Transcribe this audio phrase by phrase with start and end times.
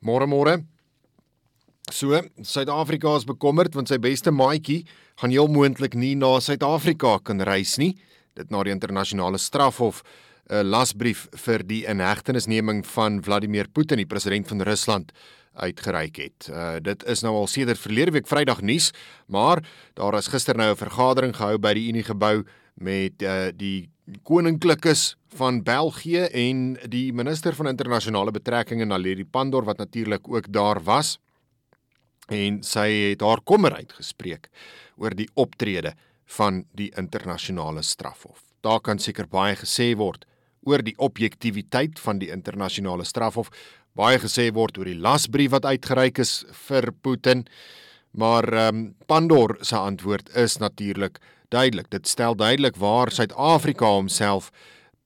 [0.00, 0.64] Môre môre.
[1.92, 4.86] So, Suid-Afrika is bekommerd want sy beste maatjie
[5.20, 7.92] gaan heel moontlik nie na Suid-Afrika kan reis nie.
[8.34, 10.02] Dit na die internasionale strafhof
[10.50, 15.12] 'n lasbrief vir die inhegtenisneming van Vladimir Putin, die president van Rusland
[15.54, 16.48] uitgereik het.
[16.50, 18.92] Uh dit is nou al sedert verlede week Vrydag nuus,
[19.26, 19.62] maar
[19.94, 22.44] daar is gister nou 'n vergadering gehou by die Unie gebou
[22.74, 23.90] met uh die
[24.22, 30.82] koninklikes van België en die minister van internasionale betrekkinge Naledi Pandor wat natuurlik ook daar
[30.82, 31.18] was.
[32.28, 34.48] En sy het haar kommer uitgespreek
[34.96, 38.42] oor die optrede van die internasionale strafhof.
[38.60, 40.24] Daar kan seker baie gesê word
[40.64, 43.50] oor die objektiviteit van die internasionale strafhof,
[43.92, 47.44] baie gesê word oor die lasbrief wat uitgereik is vir Putin.
[48.14, 51.18] Maar ehm um, Pandor se antwoord is natuurlik
[51.54, 51.90] duidelik.
[51.90, 54.50] Dit stel duidelik waar Suid-Afrika homself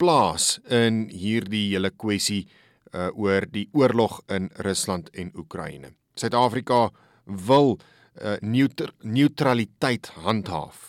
[0.01, 2.47] plaas in hierdie hele kwessie
[2.95, 5.93] uh, oor die oorlog in Rusland en Oekraïne.
[6.19, 6.89] Suid-Afrika
[7.25, 10.89] wil uh, neuter, neutraliteit handhaaf.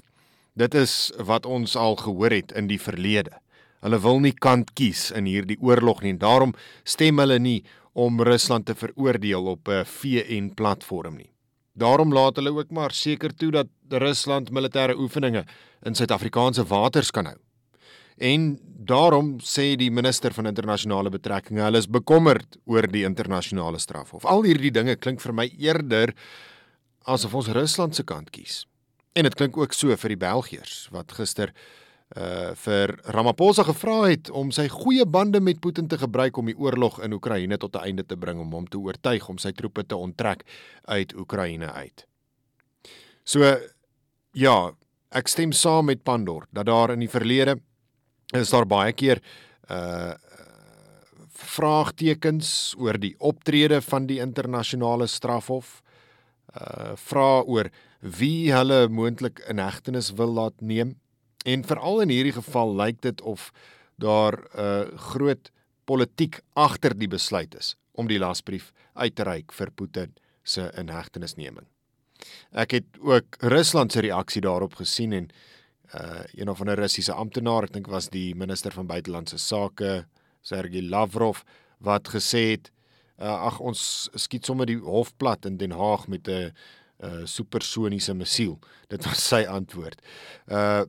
[0.60, 3.36] Dit is wat ons al gehoor het in die verlede.
[3.84, 7.62] Hulle wil nie kant kies in hierdie oorlog nie en daarom stem hulle nie
[8.00, 11.32] om Rusland te veroordeel op 'n VN platform nie.
[11.80, 13.70] Daarom laat hulle ook maar seker toe dat
[14.04, 15.46] Rusland militêre oefeninge
[15.88, 17.38] in Suid-Afrikaanse waters kan hou.
[18.20, 24.26] En daarom sê die minister van internasionale betrekkinge, hulle is bekommerd oor die internasionale strafhof.
[24.28, 26.12] Al hierdie dinge klink vir my eerder
[27.08, 28.66] asof ons Rusland se kant kies.
[29.16, 31.54] En dit klink ook so vir die Belgiërs wat gister
[32.18, 36.58] uh vir Ramaphosa gevra het om sy goeie bande met Putin te gebruik om die
[36.58, 39.86] oorlog in Oekraïne tot 'n einde te bring om hom te oortuig om sy troepe
[39.86, 40.44] te onttrek
[40.86, 42.08] uit Oekraïne uit.
[43.24, 43.58] So
[44.34, 44.74] ja,
[45.12, 47.60] ek stem saam met Pandor dat daar in die verlede
[48.34, 49.22] is daar baie keer
[49.70, 50.16] uh
[51.40, 55.82] vraagtekens oor die optrede van die internasionale strafhof
[56.56, 57.70] uh vra oor
[58.02, 60.96] wie hulle moontlik in hegtenis wil laat neem
[61.46, 63.52] En veral in hierdie geval lyk dit of
[63.96, 65.52] daar 'n uh, groot
[65.86, 70.14] politiek agter die besluit is om die lasbrief uit te reik vir Putin
[70.44, 71.68] se inhegtenisneming.
[72.52, 75.30] Ek het ook Rusland se reaksie daarop gesien en
[75.90, 80.06] uh een van 'n Russiese amptenaar, ek dink was die minister van buitelandse sake,
[80.42, 81.42] Sergey Lavrov,
[81.78, 82.72] wat gesê het
[83.20, 86.54] uh, ag ons skiet sommer die hof plat in Den Haag met 'n
[87.00, 88.60] uh supersoniese missiel.
[88.88, 90.02] Dit was sy antwoord.
[90.48, 90.84] Uh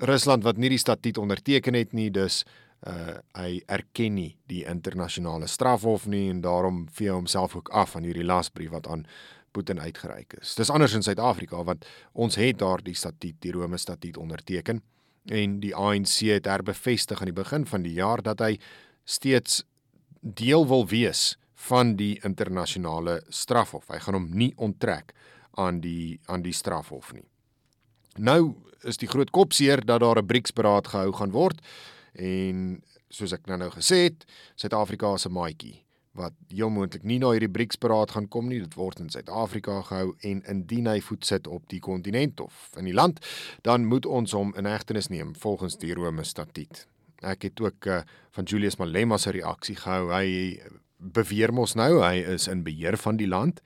[0.00, 2.44] Rusland wat nie die statuut onderteken het nie, dus
[2.86, 8.06] uh hy erken nie die internasionale strafhof nie en daarom vee homself ook af van
[8.06, 9.06] hierdie lasbrief wat aan
[9.50, 10.54] Putin uitgereik is.
[10.54, 14.82] Dis anders in Suid-Afrika want ons het daardie statuut, die Rome statuut onderteken
[15.26, 18.58] en die ANC het herbevestig aan die begin van die jaar dat hy
[19.04, 19.64] steeds
[20.20, 21.36] deel wil wees
[21.68, 23.88] van die internasionale strafhof.
[23.90, 25.12] Hy gaan hom nie onttrek
[25.58, 27.26] aan die aan die strafhof nie.
[28.16, 28.54] Nou
[28.86, 31.60] is die groot kopseer dat daar 'n BRICS-beraad gehou gaan word
[32.14, 34.24] en soos ek nou nou gesê het,
[34.54, 35.84] Suid-Afrika se maatjie
[36.18, 40.14] wat heel moontlik nie na hierdie BRICS-beraad gaan kom nie, dit word in Suid-Afrika gehou
[40.26, 43.20] en indien hy voet sit op die kontinent of in die land,
[43.62, 46.86] dan moet ons hom in hegtenis neem volgens die Rome Statuut.
[47.22, 50.10] Ek het ook uh, van Julius Malema se reaksie gehou.
[50.14, 50.58] Hy
[50.98, 53.62] beweer mos nou hy is in beheer van die land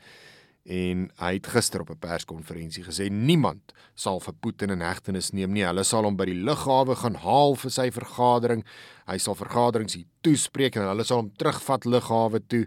[0.63, 5.53] en hy het gister op 'n perskonferensie gesê niemand sal vir Putin in hegtenis neem
[5.53, 5.65] nie.
[5.65, 8.65] Hulle sal hom by die lughawe gaan haal vir sy vergadering.
[9.07, 12.67] Hy sal vergaderings hier toespreek en hulle sal hom terugvat lughawe toe.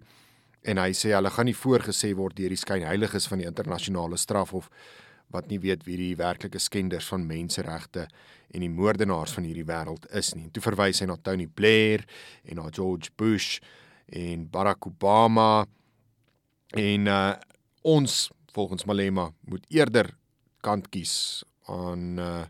[0.64, 4.70] En hy sê hulle gaan nie voorgesê word deur die skynheiliges van die internasionale strafhof
[5.32, 8.08] wat nie weet wie die werklike skenders van menseregte
[8.54, 10.50] en die moordenaars van hierdie wêreld is nie.
[10.52, 12.06] Toe verwys hy na Tony Blair
[12.44, 13.60] en na George Bush
[14.08, 15.66] en Barack Obama
[16.76, 17.34] en uh
[17.86, 20.10] ons volgens Malema moet eerder
[20.66, 22.44] kant kies aan uh,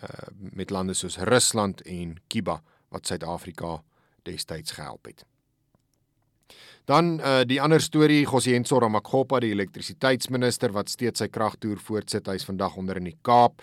[0.00, 3.82] uh met lande soos Rusland en Kuba wat Suid-Afrika
[4.22, 5.24] destyds gehelp het.
[6.84, 12.44] Dan uh die ander storie, Gosienso Ramakgopa, die elektrisiteitsminister wat steeds sy kragtoer voortsit, hy's
[12.48, 13.62] vandag onder in die Kaap.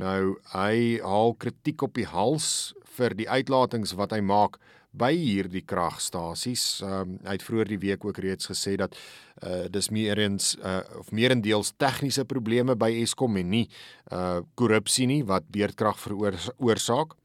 [0.00, 4.58] Nou hy haal kritiek op die hals vir die uitlatings wat hy maak
[4.92, 6.82] by hierdie kragstasies.
[6.84, 8.96] Ehm um, hy het vroeër die week ook reeds gesê dat
[9.46, 13.66] uh dis meer eens uh of meerendeels tegniese probleme by Eskom en nie
[14.12, 17.16] uh korrupsie nie wat beerdkrag veroorsaak.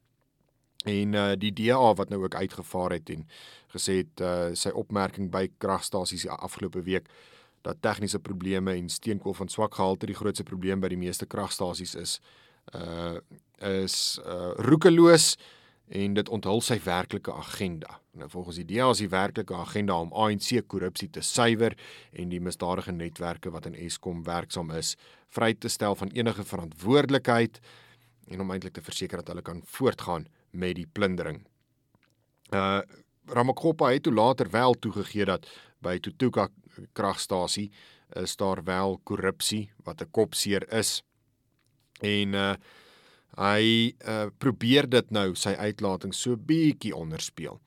[0.88, 3.26] En uh die DA wat nou ook uitgevaar het en
[3.74, 7.12] gesê het uh sy opmerking by kragstasies die afgelope week
[7.62, 11.94] dat tegniese probleme en steenkool van swak gehalte die grootste probleem by die meeste kragstasies
[11.94, 12.20] is
[12.74, 13.20] uh
[13.60, 15.36] is uh roekeloos
[15.88, 18.00] en dit onthul sy werklike agenda.
[18.12, 21.76] Nou volgens die DA is die werklike agenda om ANC korrupsie te suiwer
[22.12, 24.96] en die misdadige netwerke wat in Eskom werksaam is,
[25.32, 27.60] vry te stel van enige verantwoordelikheid
[28.28, 31.44] en om eintlik te verseker dat hulle kan voortgaan met die plundering.
[32.52, 32.80] Uh
[33.28, 35.44] Ramakgopa het toe later wel toegegee dat
[35.84, 36.46] by Tutuka
[36.96, 37.66] kragstasie
[38.16, 41.02] is daar wel korrupsie wat 'n kopseer is.
[42.00, 42.54] En uh
[43.38, 47.60] hy uh probeer dit nou sy uitlating so bietjie onderspeel.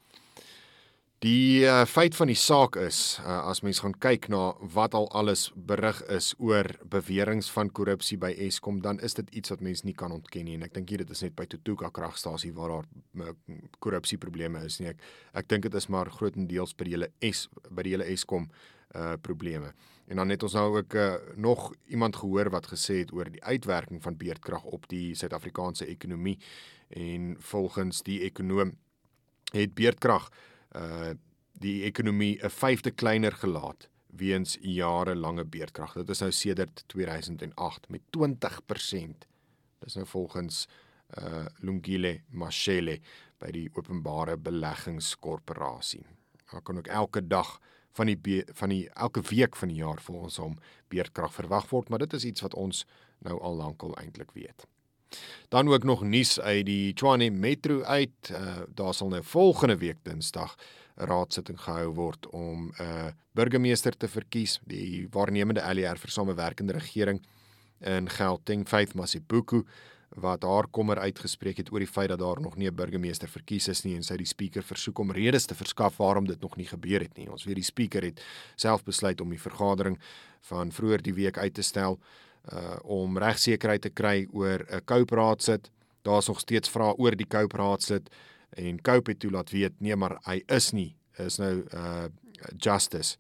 [1.22, 5.06] Die uh, feit van die saak is uh, as mens gaan kyk na wat al
[5.14, 9.84] alles berig is oor beweringe van korrupsie by Eskom dan is dit iets wat mens
[9.86, 12.74] nie kan ontken nie en ek dink hier dit is net by Tutuka kragstasie waar
[12.74, 12.90] daar
[13.22, 13.36] uh,
[13.86, 15.06] korrupsieprobleme is nie ek
[15.38, 18.50] ek dink dit is maar grootendeels by die hele S by die hele Eskom
[18.96, 19.74] uh probleme.
[20.06, 23.44] En dan het ons nou ook uh, nog iemand gehoor wat gesê het oor die
[23.44, 26.40] uitwerking van beerdkrag op die Suid-Afrikaanse ekonomie
[26.88, 28.78] en volgens die ekonom
[29.52, 30.30] het beerdkrag
[30.76, 31.12] uh
[31.62, 35.94] die ekonomie 'n vyfde kleiner gelaat weens jarelange beerdkrag.
[35.94, 39.28] Dit is nou sedert 2008 met 20%.
[39.80, 40.68] Dis nou volgens
[41.20, 43.00] uh Lungile Mashele
[43.38, 46.06] by die Openbare Beleggingskorporasie.
[46.52, 47.60] Daar kan ook elke dag
[47.92, 50.58] van die van die elke week van die jaar volgens hom
[50.88, 52.86] beerdkrag verwag word, maar dit is iets wat ons
[53.20, 54.68] nou al lankal eintlik weet.
[55.50, 58.32] Dan ook nog nuus uit die Tshwane Metro uit.
[58.32, 60.56] Uh, daar sal nou volgende week Dinsdag
[60.96, 64.60] raadsitting gehou word om 'n uh, burgemeester te verkies.
[64.66, 67.26] Die waarnemende ALR vir samewerkende regering
[67.80, 69.64] in Gauteng, Faith Masibuku,
[70.20, 73.68] wat haar kommer uitgespreek het oor die feit dat daar nog nie 'n burgemeester verkies
[73.68, 76.66] is nie en sy die spreker versoek om redes te verskaf waarom dit nog nie
[76.66, 77.32] gebeur het nie.
[77.32, 78.22] Ons weet die spreker het
[78.56, 80.00] self besluit om die vergadering
[80.42, 82.00] van vroeër die week uit te stel
[82.52, 85.70] uh om regsekerheid te kry oor 'n koupraadsit.
[86.02, 88.10] Daar's nog steeds vrae oor die koupraadsit
[88.50, 92.08] en Cope het toe laat weet nee maar hy is nie is nou uh
[92.58, 93.18] justice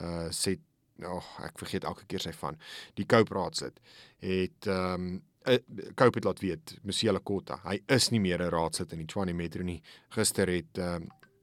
[0.00, 0.58] uh sê
[1.04, 2.58] oh, ek vergeet elke keer sy van
[2.94, 3.80] die koupraadsit
[4.24, 8.98] het um Cope het laat weet Musiela Kota hy is nie meer 'n raadsit in
[8.98, 10.78] die Tshwane Metro nie gister het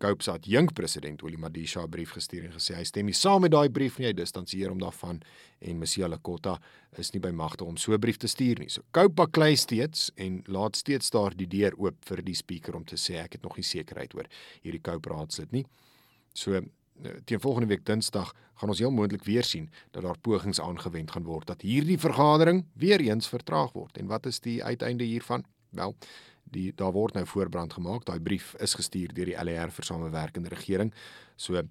[0.02, 3.42] Cope se adjunk president Willie Madisha 'n brief gestuur en gesê hy stem nie saam
[3.42, 5.22] met daai brief nie, hy distansieer hom daarvan
[5.60, 6.60] en Masiela Kota
[6.98, 8.70] is nie by magte om so 'n brief te stuur nie.
[8.70, 12.84] So Cope baklei steeds en laat steeds daar die deur oop vir die speaker om
[12.84, 14.26] te sê ek het nog nie sekerheid oor
[14.64, 15.66] hierdie Cope raadslid nie.
[16.34, 16.62] So eh,
[17.26, 21.24] teen volgende week Dinsdag gaan ons heel moontlik weer sien dat daar pogings aangewend gaan
[21.24, 23.98] word dat hierdie vergadering weer eens vertraag word.
[23.98, 25.46] En wat is die uiteinde hiervan?
[25.70, 25.96] Wel,
[26.44, 28.06] die daar word nou voorbrand gemaak.
[28.06, 30.94] Daai brief is gestuur deur die LER vir samewerkende regering.
[31.36, 31.62] So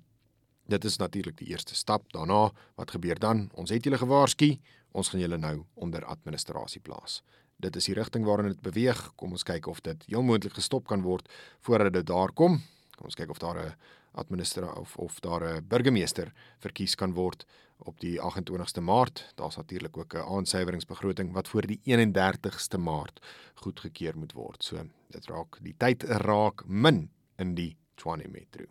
[0.71, 2.13] dit is natuurlik die eerste stap.
[2.13, 3.49] Daarna, wat gebeur dan?
[3.55, 4.57] Ons het julle gewaarsku.
[4.93, 7.23] Ons gaan julle nou onder administrasie plaas.
[7.61, 8.99] Dit is die rigting waarin dit beweeg.
[9.17, 11.29] Kom ons kyk of dit heel moontlik gestop kan word
[11.67, 12.63] voordat dit daar kom.
[12.97, 13.75] Kom ons kyk of daar 'n
[14.13, 17.45] administrasie of of daar 'n burgemeester verkies kan word
[17.79, 19.33] op die 28ste Maart.
[19.35, 23.21] Daar's natuurlik ook 'n aansuiweringsbegroting wat voor die 31ste Maart
[23.55, 24.65] goedgekeur moet word.
[24.65, 28.65] So dit raak die tyd raak min in die Tshwane Metro.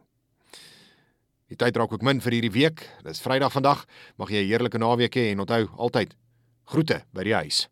[1.48, 2.90] Die tyd raak ook min vir hierdie week.
[3.04, 3.86] Dis Vrydag vandag.
[4.16, 6.16] Mag jy 'n heerlike naweek hê en onthou altyd
[6.66, 7.70] groete by die huis.